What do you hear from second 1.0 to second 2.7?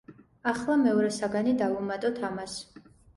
საგანი დავუმატოთ ამას.